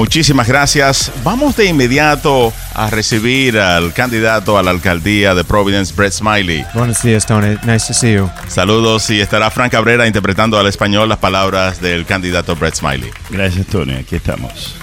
[0.00, 1.12] Muchísimas gracias.
[1.22, 6.64] Vamos de inmediato a recibir al candidato a la alcaldía de Providence, Brett Smiley.
[6.72, 7.58] Buenos días, Tony.
[7.66, 8.30] Nice to see you.
[8.48, 13.10] Saludos y estará Frank Cabrera interpretando al español las palabras del candidato Brett Smiley.
[13.28, 13.92] Gracias, Tony.
[13.92, 14.74] Aquí estamos.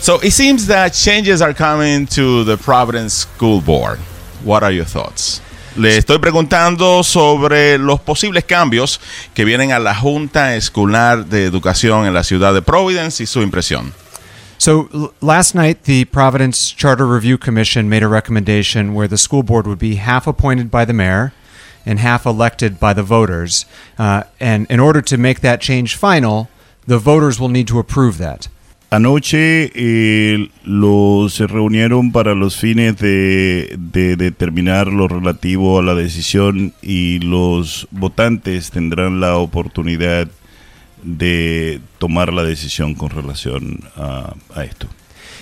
[0.00, 4.00] So it seems that changes are coming to the Providence School Board.
[4.42, 5.40] What are your thoughts?
[5.76, 9.00] Le estoy preguntando sobre los posibles cambios
[9.34, 13.40] que vienen a la Junta Escolar de Educación en la ciudad de Providence y su
[13.42, 13.94] impresión.
[14.58, 19.42] So l- last night, the Providence Charter Review Commission made a recommendation where the school
[19.44, 21.32] board would be half appointed by the mayor
[21.86, 23.64] and half elected by the voters.
[23.98, 26.48] Uh, and in order to make that change final,
[26.86, 28.48] the voters will need to approve that.
[28.90, 36.72] Anoche eh, los reunieron para los fines de, de determinar lo relativo a la decisión
[36.80, 40.28] y los votantes tendrán la oportunidad
[41.02, 44.88] de tomar la decisión con relación a, esto.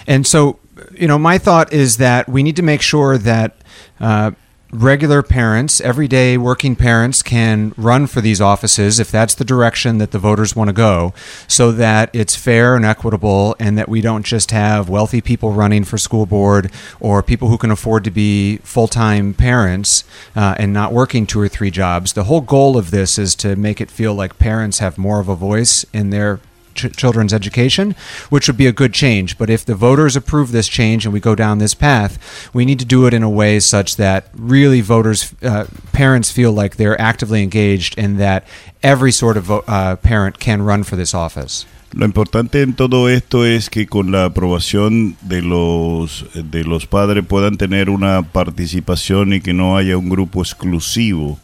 [0.07, 0.59] And so,
[0.93, 3.57] you know, my thought is that we need to make sure that
[4.01, 4.33] uh,
[4.71, 10.11] regular parents, everyday working parents, can run for these offices if that's the direction that
[10.11, 11.15] the voters want to go,
[11.47, 15.85] so that it's fair and equitable, and that we don't just have wealthy people running
[15.85, 20.73] for school board or people who can afford to be full time parents uh, and
[20.73, 22.13] not working two or three jobs.
[22.13, 25.29] The whole goal of this is to make it feel like parents have more of
[25.29, 26.41] a voice in their
[26.77, 27.95] ch- children's education,
[28.31, 29.39] which would be a good change.
[29.39, 32.19] But if the voters approve this change and we go down this path,
[32.55, 36.53] we need to do it in a way such that really voters, uh, parents feel
[36.53, 38.45] like they're actively engaged and that
[38.83, 41.67] every sort of uh, parent can run for this office.
[41.93, 47.25] Lo importante en todo esto es que con la aprobación de los de los padres
[47.25, 51.39] puedan tener una participación y que no haya un grupo exclusivo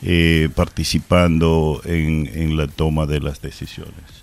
[0.00, 4.17] eh, participando en, en la toma de las decisiones.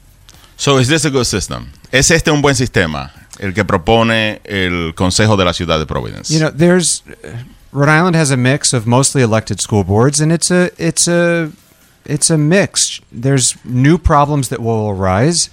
[0.57, 1.71] So is this a good system?
[1.91, 3.11] ¿Es este un buen sistema?
[3.39, 6.33] El que propone el Consejo de la Ciudad de Providence.
[6.33, 7.03] You know, there's
[7.71, 11.51] Rhode Island has a mix of mostly elected school boards, and it's a it's a
[12.05, 13.01] it's a mix.
[13.11, 15.49] There's new problems that will arise,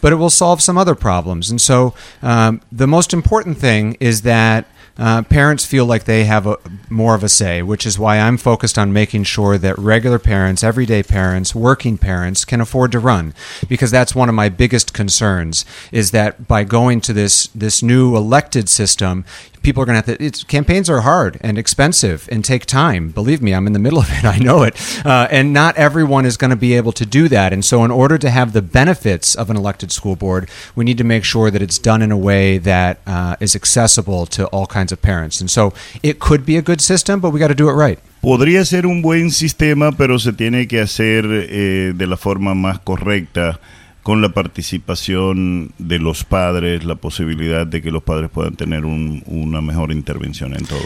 [0.00, 1.50] but it will solve some other problems.
[1.50, 1.92] And so,
[2.22, 4.66] um, the most important thing is that.
[4.98, 6.56] Uh, parents feel like they have a,
[6.88, 10.64] more of a say, which is why I'm focused on making sure that regular parents,
[10.64, 13.34] everyday parents, working parents can afford to run,
[13.68, 15.66] because that's one of my biggest concerns.
[15.92, 19.24] Is that by going to this this new elected system,
[19.66, 20.24] people are going to have to.
[20.24, 23.10] It's, campaigns are hard and expensive and take time.
[23.10, 24.24] Believe me, I'm in the middle of it.
[24.36, 24.74] I know it.
[25.04, 27.52] Uh, and not everyone is going to be able to do that.
[27.52, 30.98] And so, in order to have the benefits of an elected school board, we need
[30.98, 34.66] to make sure that it's done in a way that uh, is accessible to all
[34.66, 35.40] kinds of parents.
[35.40, 37.98] And so, it could be a good system, but we got to do it right.
[38.22, 42.78] Podría ser un buen sistema, pero se tiene que hacer eh, de la forma más
[42.80, 43.60] correcta,
[44.06, 49.20] con la participación de los padres, la posibilidad de que los padres puedan tener un-
[49.26, 50.78] una mejor intervención en todo.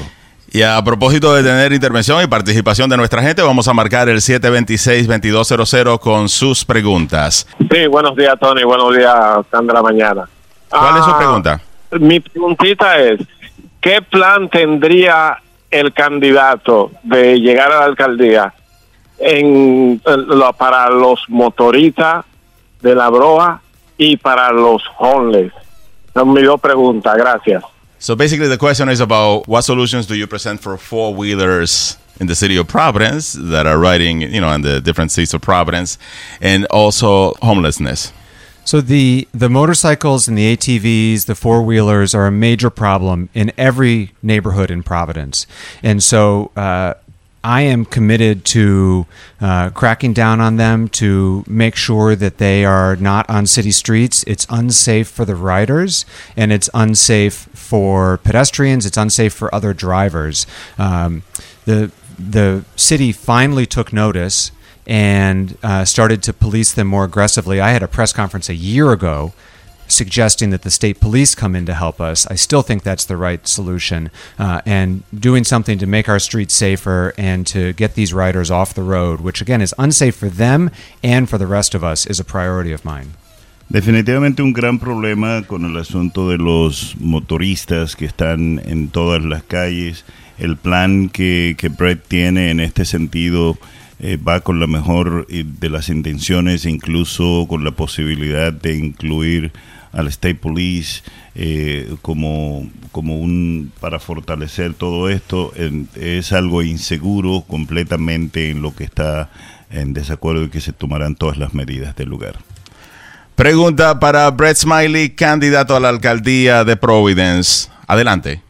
[0.51, 4.23] Y a propósito de tener intervención y participación de nuestra gente, vamos a marcar el
[4.23, 7.47] 726-2200 con sus preguntas.
[7.71, 8.65] Sí, buenos días, Tony.
[8.65, 9.15] Buenos días,
[9.53, 10.27] la Mañana.
[10.71, 11.61] ¿Cuál es su Ah, pregunta?
[12.01, 13.21] Mi preguntita es,
[13.83, 15.37] ¿qué plan tendría
[15.71, 18.55] el candidato de llegar a la alcaldía
[19.19, 22.25] en, en lo- para los motoristas
[22.83, 23.61] de la broa
[23.99, 25.53] y para los homeless?
[26.15, 27.17] Son mis dos preguntas.
[27.17, 27.63] Gracias.
[27.99, 32.35] So basically the question is about what solutions do you present for four-wheelers in the
[32.35, 35.99] city of Providence that are riding, you know, in the different cities of Providence
[36.41, 38.13] and also homelessness.
[38.65, 43.53] So the the motorcycles and the ATVs, the four wheelers, are a major problem in
[43.57, 45.47] every neighborhood in Providence,
[45.83, 46.51] and so.
[46.57, 46.95] Uh,
[47.43, 49.07] I am committed to
[49.41, 54.23] uh, cracking down on them to make sure that they are not on city streets.
[54.27, 56.05] It's unsafe for the riders
[56.37, 58.85] and it's unsafe for pedestrians.
[58.85, 60.47] It's unsafe for other drivers.
[60.79, 61.23] Um,
[61.65, 64.53] the the city finally took notice
[64.87, 67.61] and uh, started to police them more aggressively.
[67.61, 69.33] I had a press conference a year ago
[70.01, 72.27] suggesting that the state police come in to help us.
[72.35, 74.11] I still think that's the right solution.
[74.39, 78.73] Uh, and doing something to make our streets safer and to get these riders off
[78.73, 80.71] the road, which again is unsafe for them
[81.03, 83.09] and for the rest of us, is a priority of mine.
[83.69, 89.43] Definitivamente un gran problema con el asunto de los motoristas que están en todas las
[89.43, 90.05] calles.
[90.39, 93.59] El plan que, que Brett tiene en este sentido
[94.03, 99.53] eh, va con la mejor eh, de las intenciones, incluso con la posibilidad de incluir
[99.93, 101.03] al State Police
[101.35, 108.75] eh, como, como un para fortalecer todo esto en- es algo inseguro completamente en lo
[108.75, 109.31] que está
[109.71, 112.37] en desacuerdo y que se tomarán todas las medidas del lugar.
[113.37, 117.71] Pregunta para Brett Smiley, candidato a la alcaldía de Providence.
[117.87, 118.41] Adelante.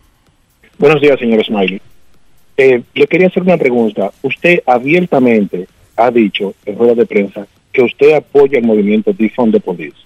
[0.79, 1.81] Buenos días, señor Smiley.
[2.57, 4.11] Eh, le quería hacer una pregunta.
[4.23, 9.61] Usted abiertamente ha dicho en rueda de prensa que usted apoya el movimiento Defund the
[9.61, 9.97] Police.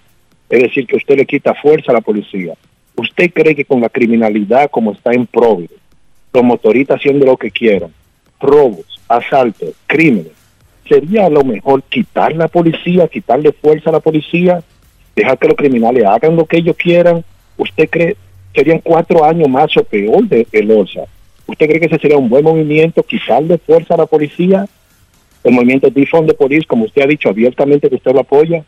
[0.55, 2.55] Es decir, que usted le quita fuerza a la policía.
[2.95, 5.75] ¿Usted cree que con la criminalidad como está en Providence,
[6.33, 7.93] los motoristas haciendo lo que quieran,
[8.41, 10.31] robos, asaltos, crímenes,
[10.89, 14.63] sería lo mejor quitar la policía, quitarle fuerza a la policía,
[15.17, 17.25] dejar que los criminales hagan lo que ellos quieran?
[17.57, 18.17] ¿Usted cree
[18.55, 21.03] serían cuatro años más o peor de el OSA?
[21.49, 24.67] ¿Usted cree que ese sería un buen movimiento, quitarle fuerza a la policía?
[25.43, 28.65] El movimiento Defund the Police, como usted ha dicho abiertamente que usted lo apoya.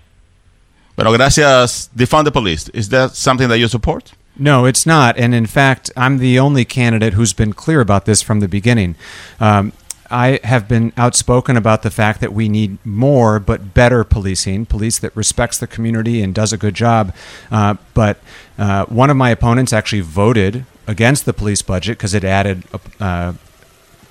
[0.96, 1.90] Bueno, gracias.
[1.94, 2.70] Defund the Police.
[2.70, 4.14] Is that something that you support?
[4.38, 5.18] No, it's not.
[5.18, 8.96] And in fact, I'm the only candidate who's been clear about this from the beginning.
[9.38, 9.72] Um,
[10.10, 14.98] I have been outspoken about the fact that we need more but better policing, police
[15.00, 17.14] that respects the community and does a good job.
[17.50, 18.18] Uh, but
[18.58, 22.62] uh, one of my opponents actually voted against the police budget because it added
[23.00, 23.32] uh,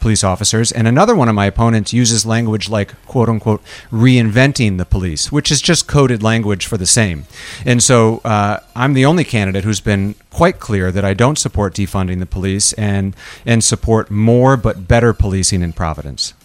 [0.05, 0.71] police officers.
[0.71, 5.49] And another one of my opponents uses language like, quote unquote, reinventing the police, which
[5.51, 7.25] is just coded language for the same.
[7.65, 11.73] And so uh, I'm the only candidate who's been quite clear that I don't support
[11.73, 13.15] defunding the police and,
[13.47, 16.35] and support more but better policing in Providence.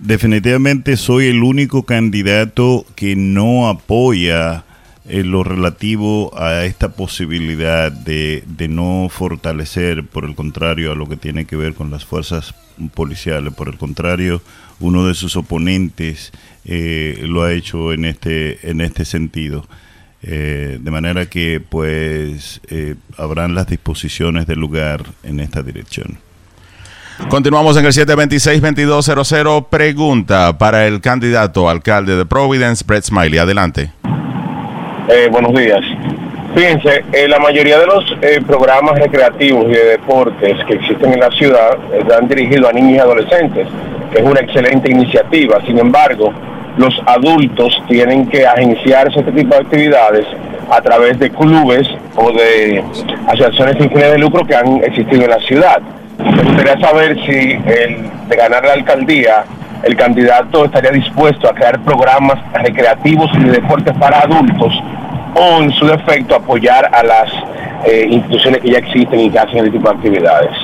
[0.00, 4.64] Definitivamente soy el único candidato que no apoya
[5.08, 11.08] en lo relativo a esta posibilidad de, de, no fortalecer, por el contrario, a lo
[11.08, 12.54] que tiene que ver con las fuerzas
[12.94, 13.54] policiales.
[13.54, 14.42] Por el contrario,
[14.80, 16.32] uno de sus oponentes
[16.64, 19.66] eh, lo ha hecho en este, en este sentido.
[20.20, 26.18] Eh, de manera que pues eh, habrán las disposiciones del lugar en esta dirección.
[27.30, 29.68] Continuamos en el 726-2200.
[29.68, 33.38] Pregunta para el candidato alcalde de Providence, Brett Smiley.
[33.38, 33.92] Adelante.
[35.10, 35.80] Eh, buenos días.
[36.54, 41.20] Fíjense, eh, la mayoría de los eh, programas recreativos y de deportes que existen en
[41.20, 43.66] la ciudad están dirigidos a niños y adolescentes,
[44.12, 45.62] que es una excelente iniciativa.
[45.66, 46.34] Sin embargo,
[46.76, 50.26] los adultos tienen que agenciarse este tipo de actividades
[50.70, 52.84] a través de clubes o de
[53.28, 55.80] asociaciones sin fines de lucro que han existido en la ciudad.
[56.18, 59.44] Me gustaría saber si el, de ganar la alcaldía
[59.84, 64.74] el candidato estaría dispuesto a crear programas recreativos y de deportes para adultos
[65.34, 67.30] o en su defecto apoyar a las
[67.86, 70.56] eh, instituciones que ya existen y que hacen este tipo de actividades.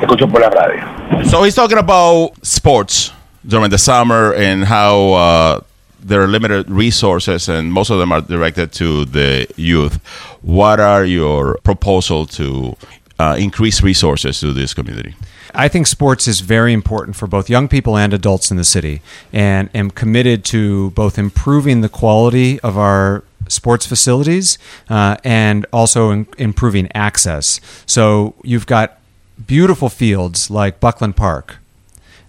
[0.00, 0.82] Escucho por la radio.
[1.24, 3.12] So he's talking about sports
[3.46, 5.60] during the summer and how uh,
[6.04, 10.00] there are limited resources and most of them are directed to the youth.
[10.42, 12.76] What are your proposal to
[13.18, 15.14] uh, increase resources to this community?
[15.54, 19.02] I think sports is very important for both young people and adults in the city,
[19.32, 24.58] and am committed to both improving the quality of our sports facilities
[24.88, 27.60] uh, and also in, improving access.
[27.86, 28.98] So you've got
[29.46, 31.56] beautiful fields like Bucklin Park,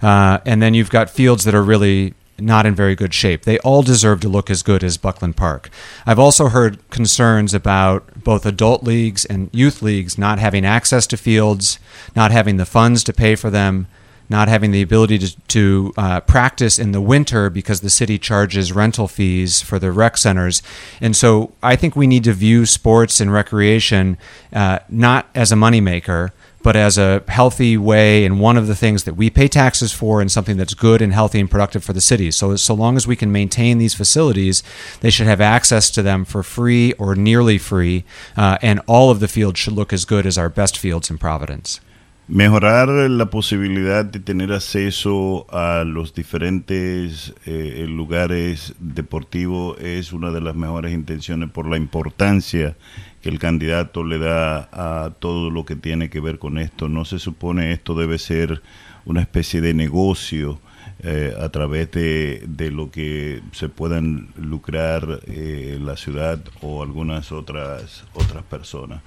[0.02, 3.44] uh, and then you've got fields that are really not in very good shape.
[3.44, 5.70] They all deserve to look as good as Bucklin Park.
[6.06, 11.18] I've also heard concerns about both adult leagues and youth leagues not having access to
[11.18, 11.80] fields,
[12.16, 13.88] not having the funds to pay for them,
[14.34, 18.74] not having the ability to, to uh, practice in the winter because the city charges
[18.74, 20.64] rental fees for the rec centers.
[21.00, 24.18] And so I think we need to view sports and recreation
[24.52, 26.32] uh, not as a moneymaker
[26.64, 30.22] but as a healthy way and one of the things that we pay taxes for
[30.22, 32.32] and something that's good and healthy and productive for the city.
[32.32, 34.64] So so long as we can maintain these facilities,
[35.02, 38.06] they should have access to them for free or nearly free,
[38.38, 41.18] uh, and all of the fields should look as good as our best fields in
[41.18, 41.82] Providence.
[42.30, 50.40] Mejorar la posibilidad de tener acceso a los diferentes eh, lugares deportivos es una de
[50.40, 52.78] las mejores intenciones por la importancia
[53.22, 56.88] que el candidato le da a todo lo que tiene que ver con esto.
[56.88, 58.62] No se supone esto debe ser
[59.04, 60.62] una especie de negocio
[61.04, 67.34] eh, a través de, de, lo que se puedan lucrar eh, la ciudad o algunas
[67.34, 69.02] otras otras personas.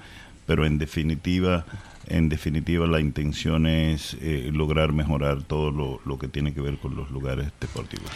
[0.45, 1.65] Pero en definitiva
[2.09, 6.77] en definitiva la intención es eh, lograr mejorar todo lo, lo, que tiene que ver
[6.77, 8.09] con los lugares deportivos.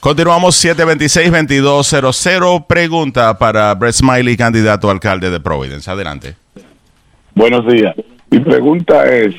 [0.00, 2.66] Continuamos 726-2200.
[2.66, 5.90] Pregunta para Brett Smiley, candidato a alcalde de Providence.
[5.90, 6.34] Adelante.
[7.34, 7.94] Buenos días.
[8.30, 9.34] Mi pregunta es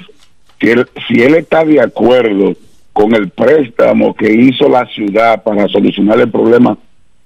[0.60, 2.56] si él, si él está de acuerdo
[2.94, 6.78] con el préstamo que hizo la ciudad para solucionar el problema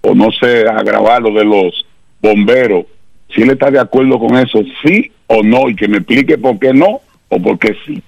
[0.02, 1.86] o no sé, agravarlo de los
[2.22, 2.86] bomberos
[3.34, 6.60] si él está de acuerdo con eso, sí o no, y que me explique por
[6.60, 8.02] qué no o por qué sí.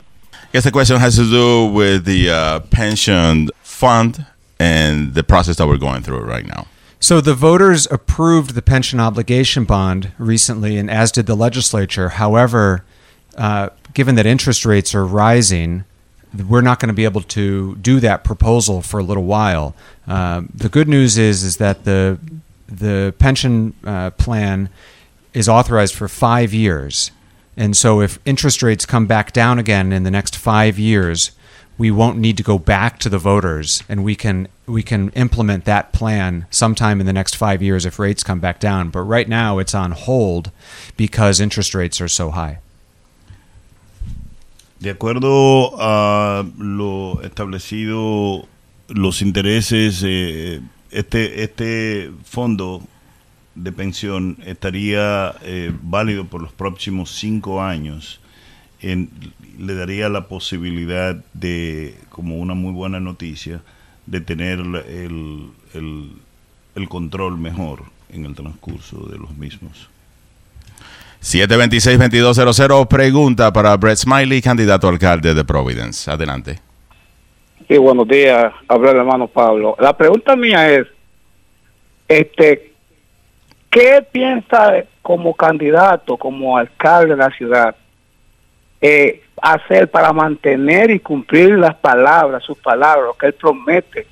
[0.53, 4.25] Yes, the question has to do with the uh, pension fund
[4.59, 6.67] and the process that we're going through right now.
[6.99, 12.09] So the voters approved the pension obligation bond recently, and as did the legislature.
[12.09, 12.85] However,
[13.37, 15.85] uh, given that interest rates are rising,
[16.47, 19.75] we're not going to be able to do that proposal for a little while.
[20.07, 22.19] Uh, the good news is is that the
[22.67, 24.69] the pension uh, plan
[25.33, 27.11] is authorized for five years,
[27.55, 31.31] and so if interest rates come back down again in the next five years,
[31.77, 35.65] we won't need to go back to the voters, and we can we can implement
[35.65, 38.89] that plan sometime in the next five years if rates come back down.
[38.89, 40.51] But right now, it's on hold
[40.95, 42.59] because interest rates are so high.
[44.79, 48.47] De acuerdo a lo establecido,
[48.89, 50.59] los intereses, eh,
[50.91, 52.83] este, este fondo
[53.55, 58.19] de pensión estaría eh, válido por los próximos cinco años.
[58.81, 59.09] En,
[59.57, 63.61] le daría la posibilidad de, como una muy buena noticia,
[64.05, 66.09] de tener el, el,
[66.75, 69.89] el control mejor en el transcurso de los mismos.
[71.21, 76.11] 726-2200, pregunta para Brett Smiley, candidato a alcalde de Providence.
[76.11, 76.59] Adelante.
[77.67, 78.53] Sí, buenos días.
[78.67, 79.77] Habla el hermano Pablo.
[79.79, 80.87] La pregunta mía es,
[82.09, 82.72] este,
[83.73, 87.75] ¿qué piensa como candidato, como alcalde de la ciudad,
[88.79, 94.05] eh, hacer para mantener y cumplir las palabras, sus palabras, lo que él promete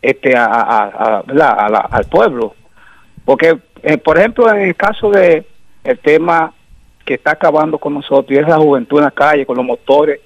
[0.00, 1.50] este, a, a, la,
[1.90, 2.54] al pueblo?
[3.24, 5.44] Porque, eh, por ejemplo, en el caso de
[5.84, 6.52] el tema
[7.04, 10.20] que está acabando con nosotros y es la juventud en la calle, con los motores,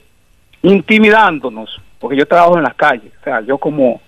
[0.62, 4.00] intimidándonos, porque yo trabajo en las calles, o sea, yo como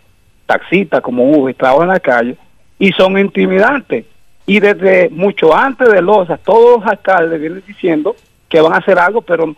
[0.46, 2.36] taxista, como Uber, trabajo en la calle,
[2.78, 4.06] y son intimidantes.
[4.46, 8.16] Y desde mucho antes de Loza, todos los alcaldes vienen diciendo
[8.48, 9.54] que van a hacer algo, pero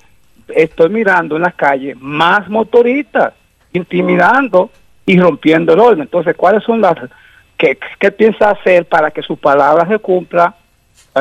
[0.48, 3.32] estoy mirando en las calles más motoristas,
[3.72, 4.70] intimidando
[5.06, 6.02] y rompiendo el orden.
[6.02, 6.94] Entonces, ¿cuáles son las...
[7.56, 10.54] ¿Qué, qué piensa hacer para que su palabra se cumpla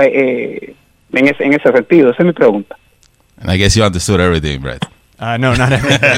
[0.01, 0.75] eh,
[1.12, 2.10] en, ese, en ese sentido?
[2.10, 2.75] Esa es mi pregunta.
[3.39, 4.86] And I guess you understood everything, Brett.
[5.20, 6.10] Uh, no, not everything.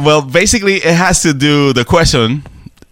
[0.04, 1.72] well, basically, it has to do.
[1.72, 2.42] The question,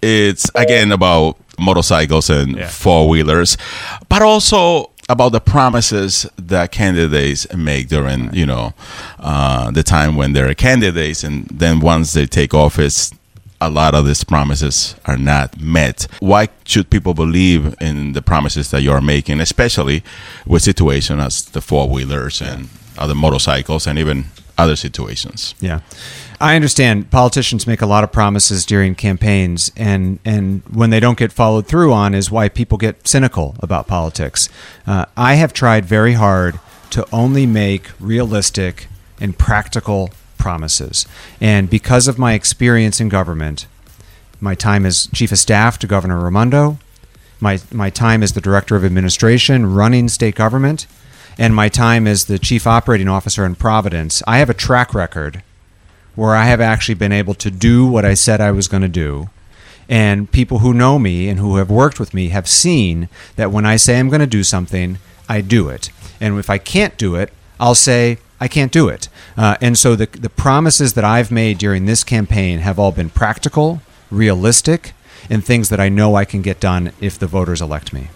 [0.00, 2.68] it's again about motorcycles and Yeah.
[2.68, 3.56] four wheelers,
[4.08, 8.72] but also about the promises that candidates make during, you know,
[9.20, 13.12] uh, the time when they're candidates, and then once they take office.
[13.64, 16.08] A lot of these promises are not met.
[16.18, 20.02] Why should people believe in the promises that you are making, especially
[20.44, 24.24] with situations as the four wheelers and other motorcycles and even
[24.58, 25.54] other situations?
[25.60, 25.78] Yeah.
[26.42, 31.16] I understand politicians make a lot of promises during campaigns and and when they don't
[31.16, 34.48] get followed through on is why people get cynical about politics.
[34.84, 36.58] Uh, I have tried very hard
[36.90, 38.88] to only make realistic
[39.20, 41.06] and practical promises.
[41.40, 43.66] And because of my experience in government,
[44.40, 46.78] my time as chief of staff to Governor Raimondo,
[47.38, 50.88] my my time as the director of administration running state government,
[51.38, 55.44] and my time as the chief operating officer in Providence, I have a track record
[56.14, 58.88] where I have actually been able to do what I said I was going to
[58.88, 59.30] do.
[59.88, 63.66] And people who know me and who have worked with me have seen that when
[63.66, 65.90] I say I'm going to do something, I do it.
[66.20, 69.08] And if I can't do it, I'll say I can't do it.
[69.36, 73.10] Uh, and so the, the promises that I've made during this campaign have all been
[73.10, 74.92] practical, realistic,
[75.30, 78.08] and things that I know I can get done if the voters elect me.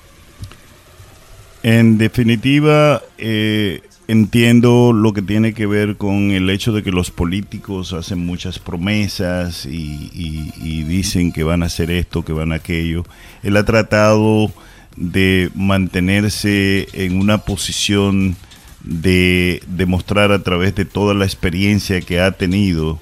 [1.62, 7.10] En definitiva, eh, entiendo lo que tiene que ver con el hecho de que los
[7.10, 13.04] políticos hacen muchas promesas y, dicen que van a hacer esto, que van a aquello.
[13.42, 14.52] Él ha tratado
[14.96, 18.36] de mantenerse en una posición
[18.82, 23.00] de demostrar a través de toda la experiencia que ha tenido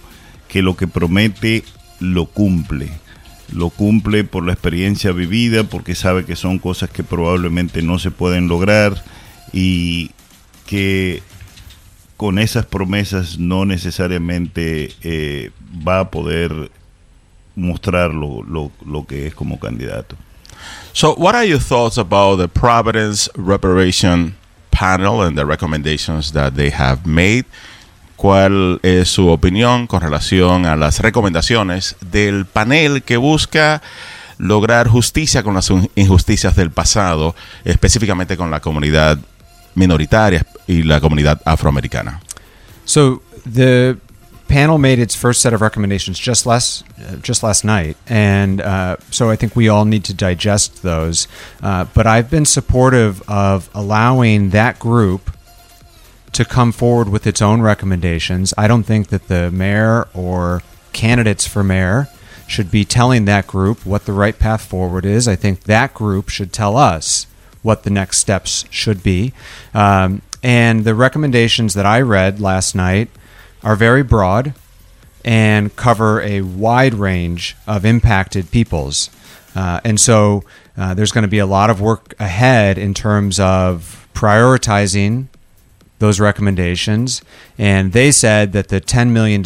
[0.49, 1.63] que lo que promete
[2.01, 2.91] lo cumple.
[3.53, 8.11] Lo cumple por la experiencia vivida, porque sabe que son cosas que probablemente no se
[8.11, 9.05] pueden lograr
[9.53, 10.11] y
[10.67, 11.23] que
[12.17, 15.51] con esas promesas no necesariamente eh,
[15.87, 16.71] va a poder
[17.57, 20.17] mostrar lo, lo- lo que es como candidato.
[20.93, 24.37] So, what are your thoughts about the Providence Reparation
[24.71, 27.45] Panel and the recommendations that they have made?
[28.17, 33.83] ¿Cuál es su opinión con relación a las recomendaciones del panel que busca
[34.39, 39.19] lograr justicia con las injusticias del pasado, específicamente con la comunidad
[39.75, 42.21] minoritaria y la comunidad afroamericana?
[42.85, 43.99] So the
[44.49, 48.97] panel made its first set of recommendations just last uh, just last night, and uh,
[49.11, 51.29] so I think we all need to digest those.
[51.63, 55.31] Uh, but I've been supportive of allowing that group
[56.33, 58.53] to come forward with its own recommendations.
[58.59, 60.63] I don't think that the mayor or
[60.93, 62.09] candidates for mayor
[62.47, 65.27] should be telling that group what the right path forward is.
[65.27, 67.27] I think that group should tell us
[67.65, 69.33] what the next steps should be.
[69.73, 73.09] Um, and the recommendations that I read last night
[73.63, 74.53] are very broad
[75.25, 79.09] and cover a wide range of impacted peoples.
[79.57, 80.45] Uh, and so
[80.77, 85.29] uh, there's going to be a lot of work ahead in terms of prioritizing
[86.01, 87.23] those recommendations.
[87.57, 89.43] And they said that the $10 million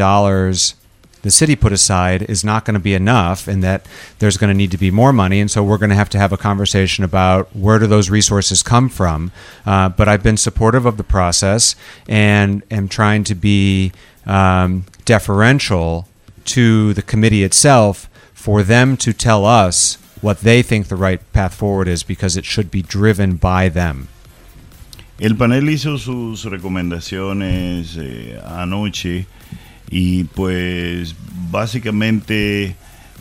[1.29, 3.85] the city put aside is not going to be enough and that
[4.19, 5.41] there's going to need to be more money.
[5.41, 8.63] And so we're going to have to have a conversation about where do those resources
[8.63, 9.31] come from.
[9.67, 11.77] Uh, but I've been supportive of the process
[12.09, 13.93] and am trying to be
[14.25, 16.09] um, deferential
[16.57, 21.53] to the committee itself for them to tell us what they think the right path
[21.53, 24.09] forward is because it should be driven by them.
[25.21, 29.27] El panel hizo sus recomendaciones eh, anoche
[29.90, 31.14] y pues
[31.50, 32.76] básicamente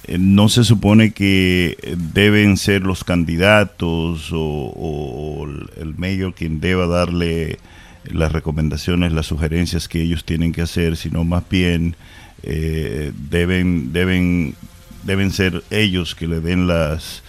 [0.07, 1.77] eh, no se supone que
[2.13, 5.47] deben ser los candidatos o,
[5.77, 7.59] el mayor quien deba darle
[8.05, 11.95] las recomendaciones, las sugerencias que ellos tienen que hacer, sino más bien
[12.43, 14.55] eh, deben, deben,
[15.03, 17.23] deben ser ellos que le den las,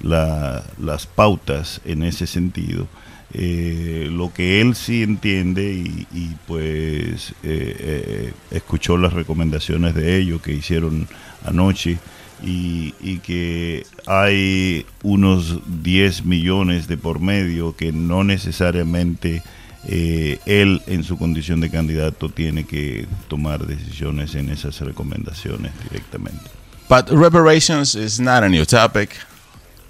[0.00, 2.88] la, las pautas en ese sentido.
[3.34, 10.42] Eh, lo que él sí entiende y, pues eh, eh, escuchó las recomendaciones de ellos
[10.42, 11.08] que hicieron
[11.46, 11.98] anoche
[12.42, 19.42] y, que hay unos 10 millones de por medio que no necesariamente
[19.86, 26.50] él en su condición de candidato tiene que tomar decisiones en esas recomendaciones directamente.
[26.88, 29.10] But reparations is not a new topic.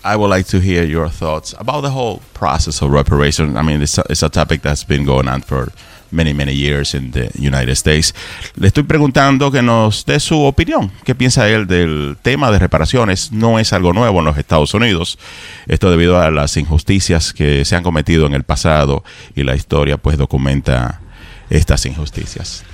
[0.04, 3.56] I would like to hear your thoughts about the whole process of reparation.
[3.56, 5.73] I mean, it's a, it's a topic that's been going on for
[6.11, 8.12] many, many years in the United States.
[8.56, 10.90] Le estoy preguntando que nos dé su opinión.
[11.04, 13.32] ¿Qué piensa él del tema de reparaciones?
[13.32, 15.18] No es algo nuevo en los Estados Unidos.
[15.66, 19.04] Esto debido a las injusticias que se han cometido en el pasado
[19.35, 21.00] y la historia pues documenta
[21.49, 22.64] estas injusticias.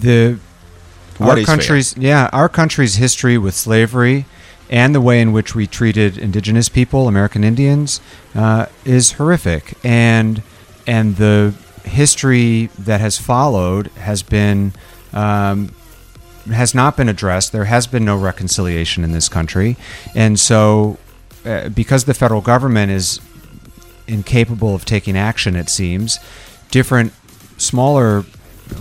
[0.00, 0.36] The
[1.18, 4.24] our country's yeah, our country's history with slavery
[4.70, 8.00] and the way in which we treated indigenous people, American Indians,
[8.34, 9.76] uh, is horrific.
[9.84, 10.42] And
[10.86, 11.54] and the
[11.84, 14.72] history that has followed has been
[15.12, 15.74] um,
[16.46, 17.52] has not been addressed.
[17.52, 19.76] There has been no reconciliation in this country,
[20.14, 20.98] and so
[21.44, 23.20] uh, because the federal government is
[24.06, 26.18] incapable of taking action, it seems
[26.70, 27.12] different
[27.58, 28.24] smaller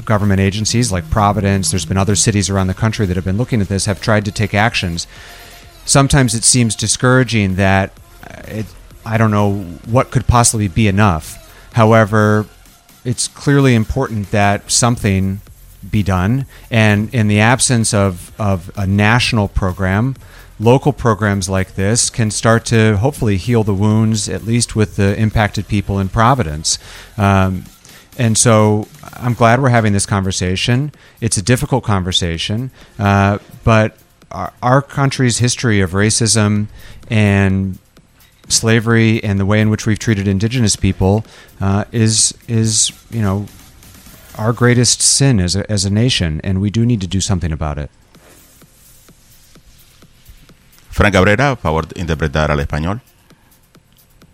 [0.06, 3.60] government agencies like Providence, there's been other cities around the country that have been looking
[3.60, 5.08] at this, have tried to take actions.
[5.90, 7.92] Sometimes it seems discouraging that
[8.24, 8.66] uh, it,
[9.04, 11.72] I don't know what could possibly be enough.
[11.74, 12.46] However,
[13.04, 15.42] it's clearly important that something
[15.90, 16.46] be done.
[16.70, 20.16] And in the absence of, of a national program,
[20.60, 25.18] local programs like this can start to hopefully heal the wounds, at least with the
[25.18, 26.78] impacted people in Providence.
[27.18, 27.64] Um,
[28.16, 30.92] and so I'm glad we're having this conversation.
[31.20, 33.98] It's a difficult conversation, uh, but
[34.32, 36.68] our, our country's history of racism
[37.10, 37.78] and
[38.48, 41.24] slavery and the way in which we've treated indigenous people
[41.62, 43.46] uh, is is you know
[44.38, 47.52] our greatest sin as a, as a nation, and we do need to do something
[47.52, 47.92] about it.
[50.90, 53.02] Frank Cabrera, favor, interpretar al español.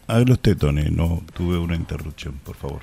[0.07, 0.89] Hágalo usted, Tony.
[0.91, 2.81] No tuve una interrupción, por favor.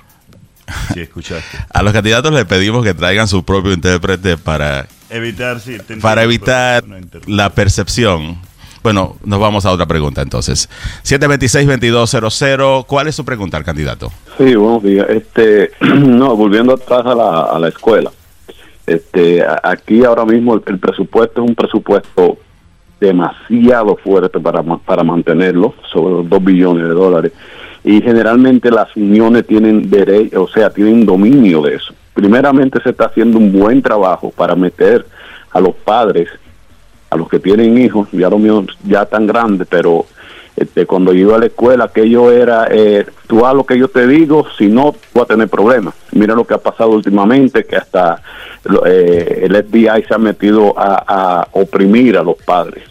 [0.93, 1.59] Si escuchaste.
[1.73, 5.77] A los candidatos les pedimos que traigan su propio intérprete para, Evitar, sí.
[6.01, 6.85] para evitar
[7.27, 8.39] la percepción.
[8.83, 10.69] Bueno, nos vamos a otra pregunta entonces.
[11.05, 14.11] 726-2200, ¿cuál es su pregunta al candidato?
[14.39, 15.07] Sí, buenos días.
[15.09, 18.11] Este, no, volviendo atrás a la, a la escuela.
[18.87, 22.39] Este, aquí ahora mismo el, el presupuesto es un presupuesto
[23.01, 27.33] demasiado fuerte para, para mantenerlo, sobre los 2 billones de dólares.
[27.85, 31.93] Y generalmente las uniones tienen derecho, o sea, tienen dominio de eso.
[32.15, 35.05] Primeramente se está haciendo un buen trabajo para meter
[35.51, 36.29] a los padres,
[37.11, 40.07] a los que tienen hijos, ya los míos ya tan grandes, pero
[40.57, 43.89] este, cuando yo iba a la escuela, aquello era, eh, tú haz lo que yo
[43.89, 45.95] te digo, si no, tú vas a tener problemas.
[46.13, 48.23] Mira lo que ha pasado últimamente, que hasta
[48.87, 51.05] eh, el FBI se ha metido a,
[51.41, 52.85] a oprimir a los padres.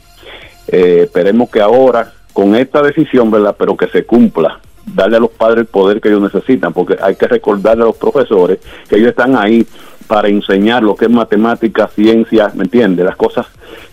[0.67, 3.55] Eh, esperemos que ahora, con esta decisión, ¿verdad?
[3.57, 7.15] Pero que se cumpla, darle a los padres el poder que ellos necesitan, porque hay
[7.15, 9.65] que recordarle a los profesores que ellos están ahí
[10.07, 13.05] para enseñar lo que es matemática, ciencia, ¿me entiendes?
[13.05, 13.47] Las cosas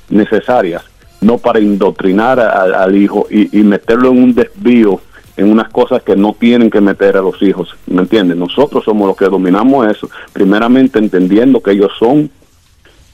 [0.09, 0.83] necesarias,
[1.21, 5.01] no para indoctrinar al hijo y, y meterlo en un desvío,
[5.37, 8.37] en unas cosas que no tienen que meter a los hijos, ¿me entiendes?
[8.37, 12.29] Nosotros somos los que dominamos eso, primeramente entendiendo que ellos son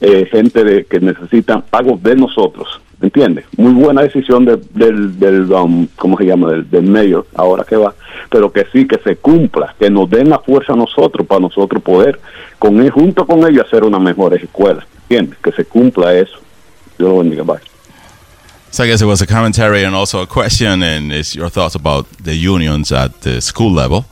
[0.01, 2.81] eh, gente de, que necesitan pagos de nosotros.
[3.01, 3.45] ¿Entiendes?
[3.57, 6.49] Muy buena decisión de- del, del um, ¿cómo se llama?
[6.51, 7.93] Del, del mayor, ahora que va,
[8.29, 12.19] pero que sí, que se cumpla, que nos den la fuerza nosotros para nosotros poder,
[12.57, 14.85] con él, junto con ellos, hacer una mejor escuela.
[15.03, 15.37] ¿Entiendes?
[15.43, 16.37] Que se cumpla eso.
[16.97, 17.43] Dios lo bendiga.
[17.43, 17.59] Bye.
[18.71, 21.75] So I guess it was a commentary and also a question, and it's your thoughts
[21.75, 24.05] about the unions at the school level,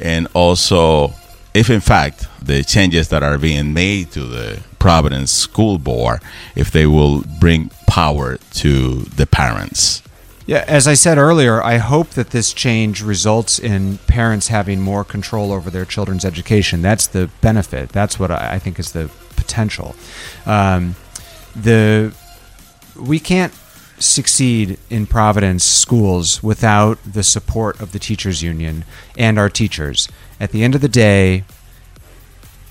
[0.00, 1.12] and also
[1.54, 6.20] if in fact the changes that are being made to the Providence School Board,
[6.54, 10.02] if they will bring power to the parents.
[10.46, 15.04] Yeah, as I said earlier, I hope that this change results in parents having more
[15.04, 16.80] control over their children's education.
[16.80, 17.90] That's the benefit.
[17.90, 19.94] That's what I think is the potential.
[20.46, 20.96] Um,
[21.54, 22.14] the
[22.96, 23.52] we can't
[23.98, 28.84] succeed in Providence schools without the support of the teachers union
[29.16, 30.08] and our teachers.
[30.40, 31.44] At the end of the day,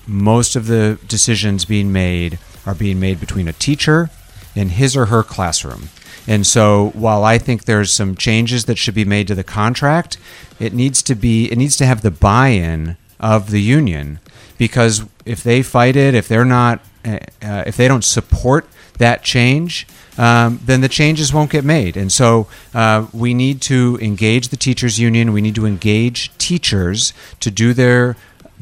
[0.08, 4.10] most of the decisions being made are being made between a teacher
[4.56, 5.90] and his or her classroom.
[6.26, 10.18] And so while I think there's some changes that should be made to the contract,
[10.58, 14.18] it needs to be it needs to have the buy-in of the union
[14.58, 17.18] because if they fight it, if they're not uh,
[17.66, 18.66] if they don't support
[18.98, 19.86] that change,
[20.18, 21.96] um, then the changes won't get made.
[21.96, 25.32] And so uh, we need to engage the teachers union.
[25.32, 28.16] We need to engage teachers to do their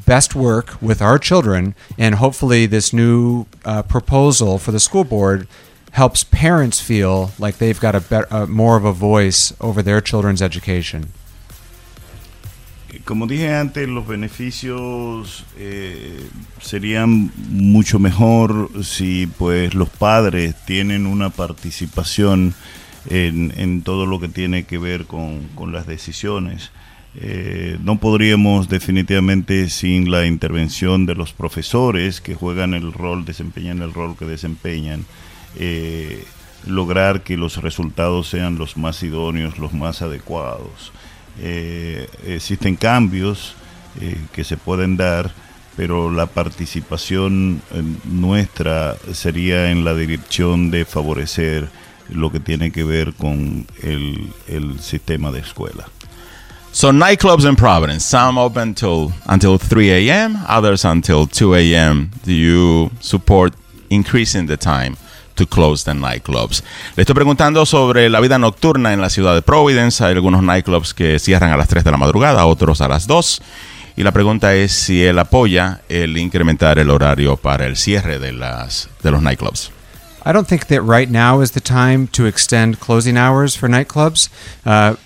[0.04, 1.74] best work with our children.
[1.98, 5.48] And hopefully, this new uh, proposal for the school board
[5.92, 10.00] helps parents feel like they've got a better, uh, more of a voice over their
[10.00, 11.12] children's education.
[13.04, 16.28] Como dije antes, los beneficios eh,
[16.60, 22.54] serían mucho mejor si pues los padres tienen una participación
[23.08, 26.70] en, en todo lo que tiene que ver con, con las decisiones.
[27.18, 33.80] Eh, no podríamos definitivamente sin la intervención de los profesores que juegan el rol, desempeñan
[33.80, 35.06] el rol que desempeñan,
[35.58, 36.24] eh,
[36.66, 40.92] lograr que los resultados sean los más idóneos, los más adecuados.
[41.40, 43.54] Eh, existen cambios
[44.34, 45.32] que se pueden dar,
[45.74, 47.62] pero la participación
[48.04, 51.70] nuestra sería en la dirección de favorecer
[52.10, 55.88] lo que tiene que ver con el sistema de escuela.
[56.76, 62.10] So nightclubs in Providence, some open till until 3 a.m., others until 2 a.m.
[62.22, 63.54] Do you support
[63.88, 64.98] increasing the time
[65.36, 66.62] to close the nightclubs?
[66.94, 70.04] Le estoy preguntando sobre la vida nocturna en la ciudad de Providence.
[70.04, 73.40] Hay algunos nightclubs que cierran a las 3 de la madrugada, otros a las 2.
[73.96, 78.32] Y la pregunta es si él apoya el incrementar el horario para el cierre de,
[78.32, 79.70] las, de los nightclubs.
[80.26, 84.28] I don't think that right now is the time to extend closing hours for nightclubs.
[84.66, 84.96] Uh,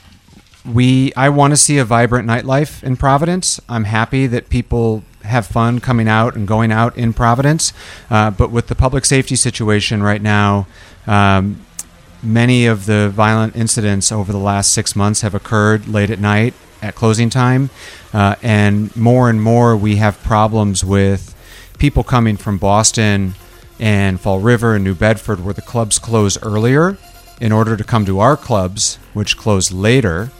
[0.64, 3.61] we, I want to see a vibrant nightlife in Providence.
[3.68, 7.73] I'm happy that people have fun coming out and going out in Providence,
[8.11, 10.66] uh, but with the public safety situation right now,
[11.07, 11.64] um,
[12.23, 16.55] many of the violent incidents over the last six months have occurred late at night
[16.83, 17.70] at closing time,
[18.12, 21.35] uh, and more and more we have problems with
[21.79, 23.35] people coming from Boston
[23.79, 26.99] and Fall River and New Bedford, where the clubs close earlier,
[27.40, 30.31] in order to come to our clubs, which close later.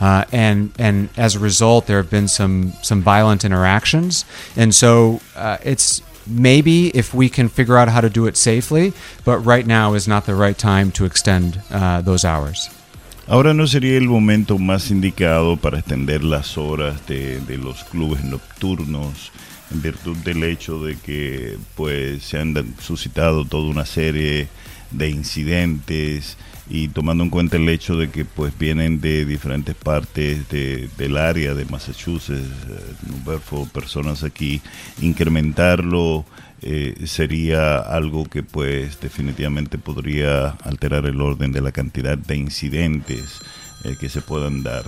[0.00, 4.24] Uh, and and as a result, there have been some some violent interactions,
[4.56, 8.92] and so uh, it's maybe if we can figure out how to do it safely,
[9.24, 12.68] but right now is not the right time to extend uh, those hours.
[13.28, 18.22] Ahora no sería el momento más indicado para extender las horas de, de los clubes
[18.22, 19.32] nocturnos
[19.72, 24.48] en virtud del hecho de que pues se han suscitado toda una serie
[24.92, 26.36] de incidentes
[26.68, 31.16] y tomando en cuenta el hecho de que pues vienen de diferentes partes de, del
[31.16, 34.60] área de Massachusetts, eh, New Bedford, personas aquí,
[35.00, 36.24] incrementarlo
[36.62, 43.40] eh, sería algo que pues definitivamente podría alterar el orden de la cantidad de incidentes
[43.84, 44.86] eh, que se puedan dar.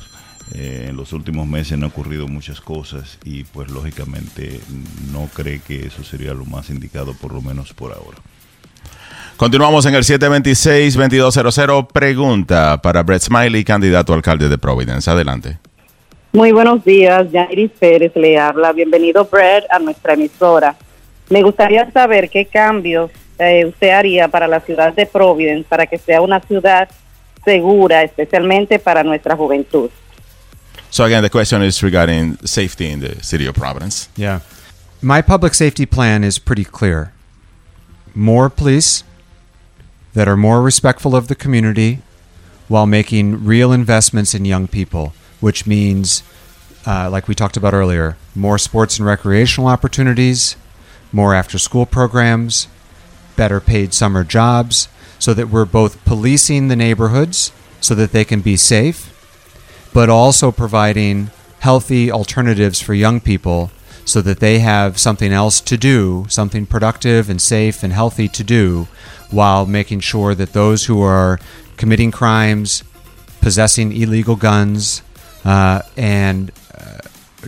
[0.54, 4.60] Eh, en los últimos meses han ocurrido muchas cosas y pues lógicamente
[5.12, 8.18] no cree que eso sería lo más indicado por lo menos por ahora.
[9.38, 11.86] Continuamos en el 726-2200.
[11.92, 15.08] Pregunta para Brett Smiley, candidato a alcalde de Providence.
[15.08, 15.58] Adelante.
[16.32, 18.72] Muy buenos días, Janiris Pérez le habla.
[18.72, 20.74] Bienvenido, Brad, a nuestra emisora.
[21.30, 25.98] Me gustaría saber qué cambios eh, usted haría para la ciudad de Providence para que
[25.98, 26.88] sea una ciudad
[27.44, 29.88] segura, especialmente para nuestra juventud.
[30.90, 34.08] So again, the question is regarding safety in the city of Providence.
[34.16, 34.40] Yeah.
[35.00, 37.12] My public safety plan is pretty clear.
[38.16, 39.04] More police
[40.18, 42.00] that are more respectful of the community
[42.66, 46.24] while making real investments in young people, which means,
[46.84, 50.56] uh, like we talked about earlier, more sports and recreational opportunities,
[51.12, 52.66] more after school programs,
[53.36, 54.88] better paid summer jobs
[55.20, 59.14] so that we're both policing the neighborhoods so that they can be safe,
[59.94, 63.70] but also providing healthy alternatives for young people
[64.08, 68.42] so that they have something else to do, something productive and safe and healthy to
[68.42, 68.88] do,
[69.30, 71.38] while making sure that those who are
[71.76, 72.82] committing crimes,
[73.42, 75.02] possessing illegal guns,
[75.44, 77.00] uh, and uh,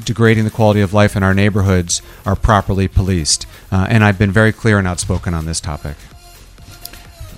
[0.04, 3.46] degrading the quality of life in our neighborhoods are properly policed.
[3.72, 5.96] Uh, and I've been very clear and outspoken on this topic.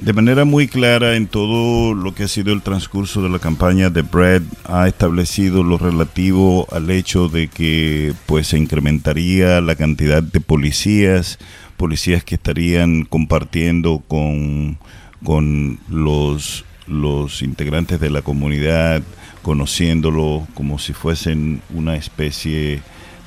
[0.02, 3.88] De manera muy clara en todo lo que ha sido el transcurso de la campaña
[3.88, 10.20] de Brad ha establecido lo relativo al hecho de que pues se incrementaría la cantidad
[10.20, 11.38] de policías,
[11.76, 14.76] policías que estarían compartiendo con,
[15.22, 19.02] con los, los integrantes de la comunidad,
[19.42, 22.82] conociéndolo como si fuesen una especie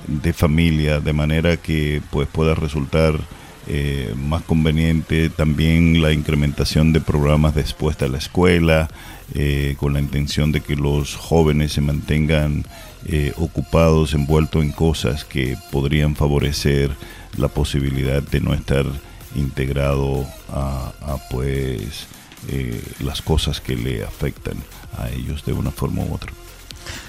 [0.08, 3.18] de familia, de manera que pues pueda resultar
[3.67, 8.89] eh, más conveniente también la incrementación de programas después de la escuela,
[9.34, 12.65] eh, con la intención de que los jóvenes se mantengan
[13.08, 16.91] eh, ocupados, envueltos en cosas que podrían favorecer
[17.38, 18.86] la posibilidad de no estar
[19.36, 22.08] integrado a, a pues
[22.99, 24.56] las cosas que le afectan
[24.99, 26.32] a ellos de una forma u otra.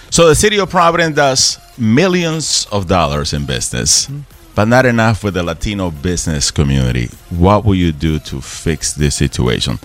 [0.09, 4.09] So the city of Providence does millions of dollars in business.
[4.57, 7.11] But not enough with the Latino business community.
[7.31, 9.79] What will you do to fix this situation?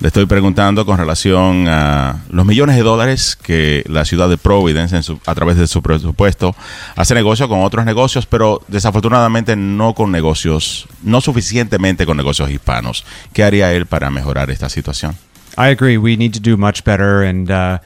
[0.00, 4.94] Le estoy preguntando con relación a los millones de dólares que la ciudad de Providence,
[4.94, 6.54] en su, a través de su presupuesto,
[6.94, 13.06] hace negocio con otros negocios, pero desafortunadamente no con negocios, no suficientemente con negocios hispanos.
[13.32, 15.16] ¿Qué haría él para mejorar esta situación?
[15.56, 15.96] I agree.
[15.96, 17.78] We need to do much better, and uh,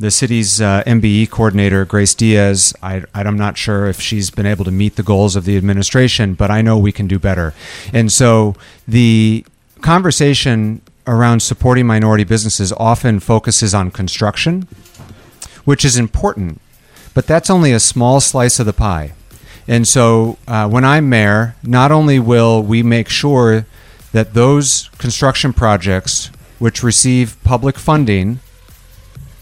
[0.00, 4.64] the city's uh, MBE coordinator, Grace Diaz, I, I'm not sure if she's been able
[4.64, 7.52] to meet the goals of the administration, but I know we can do better.
[7.92, 8.54] And so
[8.86, 9.44] the
[9.80, 14.68] conversation around supporting minority businesses often focuses on construction,
[15.64, 16.60] which is important,
[17.14, 19.14] but that's only a small slice of the pie.
[19.66, 23.66] And so uh, when I'm mayor, not only will we make sure
[24.12, 28.40] that those construction projects which receive public funding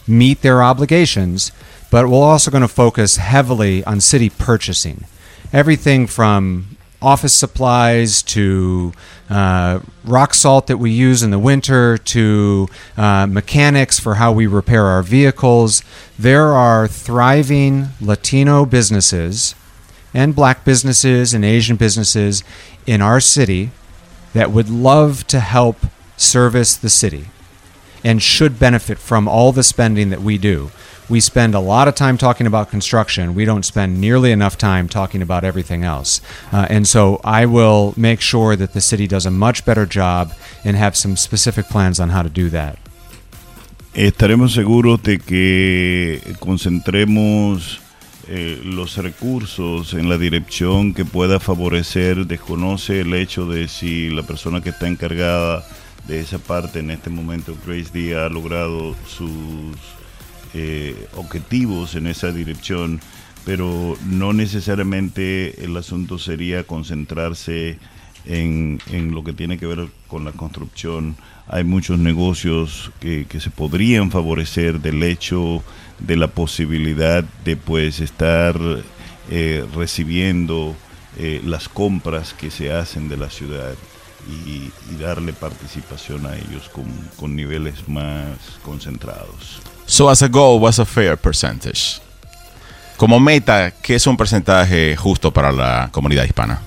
[0.07, 1.53] meet their obligations,
[1.91, 5.05] but we're also going to focus heavily on city purchasing.
[5.53, 8.93] Everything from office supplies to
[9.29, 14.47] uh, rock salt that we use in the winter to uh, mechanics for how we
[14.47, 15.83] repair our vehicles.
[16.19, 19.55] There are thriving Latino businesses
[20.15, 22.43] and black businesses and Asian businesses
[22.87, 23.71] in our city
[24.33, 25.77] that would love to help
[26.17, 27.27] service the city
[28.07, 30.71] and should benefit from all the spending that we do.
[31.09, 33.35] We spend a lot of time talking about construction.
[33.35, 36.21] We don't spend nearly enough time talking about everything else.
[36.53, 40.33] Uh, and so I will make sure that the city does a much better job
[40.65, 42.79] and have some specific plans on how to do that.
[43.93, 47.81] Estaremos seguros de que concentremos
[48.29, 54.23] eh, los recursos en la dirección que pueda favorecer, desconoce el hecho de si la
[54.23, 55.65] persona que está encargada
[56.07, 59.77] de esa parte en este momento Grace D ha logrado sus
[60.55, 63.01] eh, objetivos en esa dirección,
[63.45, 67.79] pero no necesariamente el asunto sería concentrarse
[68.25, 71.17] en, en, lo que tiene que ver con la construcción.
[71.49, 75.63] Hay muchos negocios que, que, se podrían favorecer del hecho
[76.01, 78.59] de la posibilidad de pues estar
[79.31, 80.77] eh, recibiendo
[81.19, 83.75] eh, las compras que se hacen de la ciudad.
[84.29, 86.85] Y, y darle participación a ellos con,
[87.17, 89.61] con niveles más concentrados.
[89.87, 92.01] So as a goal, what's a fair percentage?
[92.97, 96.61] Como meta, ¿qué es un porcentaje justo para la comunidad hispana?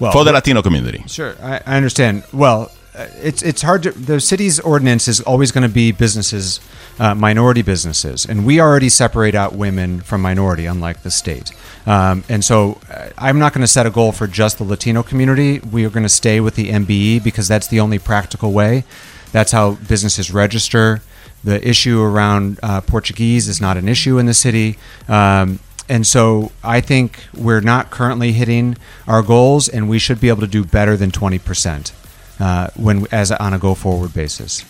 [0.00, 1.02] Well, For the Latino community.
[1.06, 2.24] Sure, I, I understand.
[2.32, 6.60] Well, it's it's hard to the city's ordinance is always going to be businesses,
[6.98, 11.50] uh, minority businesses, and we already separate out women from minority, unlike the state.
[11.86, 15.02] Um, and so, uh, I'm not going to set a goal for just the Latino
[15.02, 15.58] community.
[15.58, 18.84] We are going to stay with the MBE because that's the only practical way.
[19.32, 21.02] That's how businesses register.
[21.42, 24.78] The issue around uh, Portuguese is not an issue in the city.
[25.08, 30.30] Um, and so I think we're not currently hitting our goals, and we should be
[30.30, 31.92] able to do better than 20%
[32.40, 34.64] uh, when as on a go forward basis.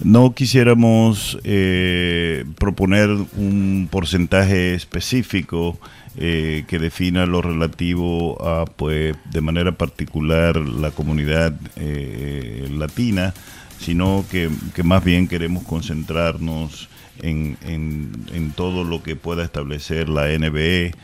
[0.00, 5.76] No quisiéramos eh, proponer un porcentaje específico
[6.16, 13.34] eh, que defina lo relativo a, pues, de manera particular la comunidad eh, latina,
[13.80, 16.88] sino que, que, más bien queremos concentrarnos
[17.20, 20.94] en, en, en, todo lo que pueda establecer la NBE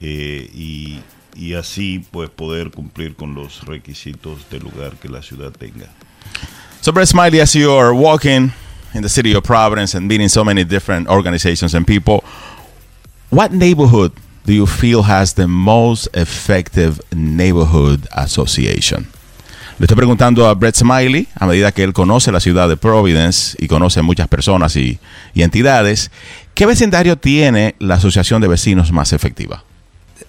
[0.00, 0.98] y,
[1.40, 5.88] y así pues poder cumplir con los requisitos del lugar que la ciudad tenga.
[6.82, 8.52] So, Brett Smiley, as you are walking
[8.94, 12.22] in the city of Providence and meeting so many different organizations and people,
[13.30, 14.12] what neighborhood
[14.44, 19.08] do you feel has the most effective neighborhood association?
[19.78, 23.56] Le estoy preguntando a Brett Smiley, a medida que él conoce la ciudad de Providence
[23.58, 24.98] y conoce muchas personas y,
[25.32, 26.10] y entidades,
[26.54, 29.64] ¿qué vecindario tiene la asociación de vecinos más efectiva?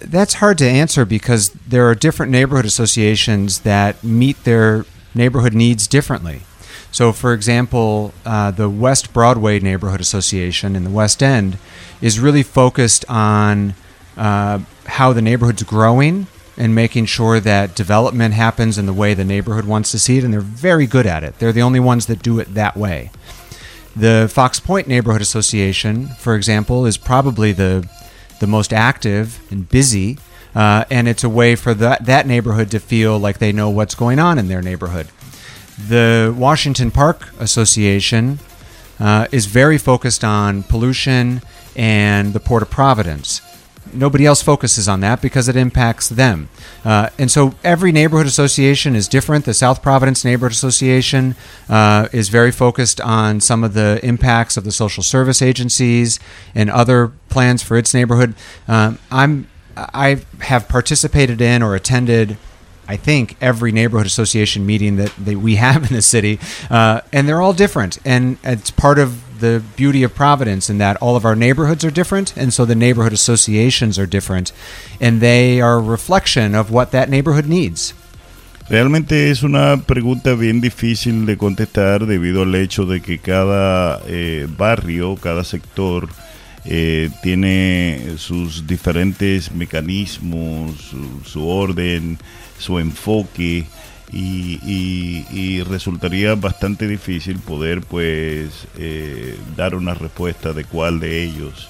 [0.04, 4.84] That's hard to answer because there are different neighborhood associations that meet their
[5.14, 6.42] neighborhood needs differently.
[6.90, 11.56] So, for example, uh, the West Broadway Neighborhood Association in the West End
[12.02, 13.74] is really focused on
[14.16, 16.26] uh, how the neighborhood's growing
[16.58, 20.24] and making sure that development happens in the way the neighborhood wants to see it,
[20.24, 21.38] and they're very good at it.
[21.38, 23.10] They're the only ones that do it that way.
[23.96, 27.88] The Fox Point Neighborhood Association, for example, is probably the
[28.42, 30.18] the most active and busy,
[30.54, 33.94] uh, and it's a way for that that neighborhood to feel like they know what's
[33.94, 35.06] going on in their neighborhood.
[35.88, 38.40] The Washington Park Association
[38.98, 41.40] uh, is very focused on pollution
[41.76, 43.40] and the Port of Providence.
[43.92, 46.48] Nobody else focuses on that because it impacts them.
[46.84, 49.44] Uh, and so every neighborhood association is different.
[49.44, 51.34] The South Providence Neighborhood Association
[51.68, 56.20] uh, is very focused on some of the impacts of the social service agencies
[56.54, 58.34] and other plans for its neighborhood.
[58.68, 62.36] Um, I'm I have participated in or attended
[62.88, 67.28] I think every neighborhood association meeting that, that we have in the city, uh, and
[67.28, 67.98] they're all different.
[68.04, 71.90] And it's part of the beauty of Providence in that all of our neighborhoods are
[71.90, 74.52] different, and so the neighborhood associations are different,
[75.00, 77.92] and they are a reflection of what that neighborhood needs.
[78.70, 84.46] Realmente es una pregunta bien difícil de contestar debido al hecho de que cada eh,
[84.56, 86.08] barrio, cada sector
[86.64, 92.18] eh, tiene sus diferentes mecanismos, su, su orden,
[92.58, 93.66] su enfoque
[94.12, 101.22] y, y- y resultaría bastante difícil poder pues eh, dar una respuesta de cuál de
[101.24, 101.68] ellos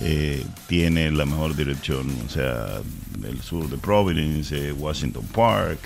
[0.00, 2.08] eh, tiene la mejor dirección.
[2.26, 2.80] O sea,
[3.28, 5.78] el sur de Providence, eh, Washington Park,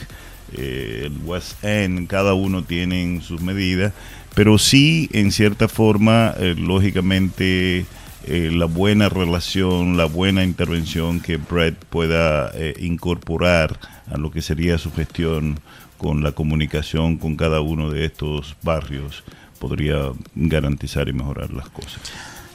[0.55, 3.93] eh, el West End, cada uno tienen sus medidas,
[4.35, 7.85] pero sí, en cierta forma, lógicamente,
[8.27, 13.79] la buena relación, la buena intervención que Brett pueda incorporar
[14.11, 15.59] a lo que sería su gestión
[15.99, 19.25] con la comunicación con cada uno de estos barrios
[19.59, 22.01] podría garantizar y mejorar las cosas.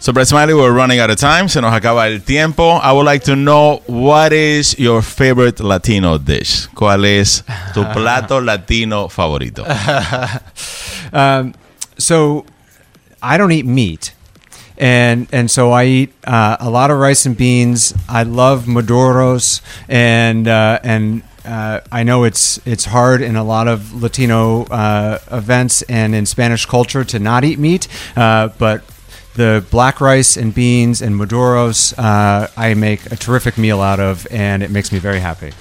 [0.03, 1.47] So, Brett Smiley, we're running out of time.
[1.47, 2.77] Se nos acaba el tiempo.
[2.83, 6.67] I would like to know what is your favorite Latino dish?
[6.73, 9.63] ¿Cuál es tu plato latino favorito?
[11.13, 11.53] um,
[11.97, 12.45] so
[13.21, 14.13] I don't eat meat.
[14.77, 17.93] And and so I eat uh, a lot of rice and beans.
[18.09, 23.67] I love maduros, and uh, and uh, I know it's it's hard in a lot
[23.67, 28.83] of Latino uh, events and in Spanish culture to not eat meat, uh, but
[29.35, 34.27] the black rice and beans and maduros uh, I make a terrific meal out of,
[34.31, 35.51] and it makes me very happy.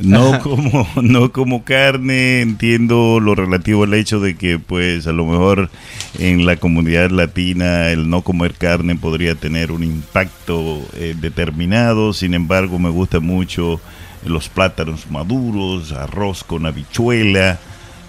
[0.00, 5.26] No como, no como carne, entiendo lo relativo al hecho de que pues a lo
[5.26, 5.70] mejor
[6.18, 12.34] en la comunidad latina el no comer carne podría tener un impacto eh, determinado, sin
[12.34, 13.80] embargo me gusta mucho
[14.24, 17.58] los plátanos maduros, arroz con habichuela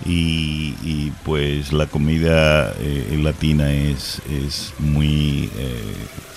[0.06, 5.84] y, y, pues la comida eh, latina es, es muy eh,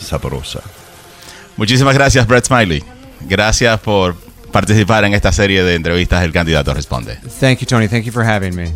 [0.01, 0.61] sabrosa.
[1.57, 2.83] Muchísimas gracias, Brett Smiley.
[3.29, 4.17] Gracias por
[4.51, 7.19] participar en esta serie de entrevistas El Candidato Responde.
[7.41, 7.89] Thank you, Tony.
[7.89, 8.73] Thank you for having me.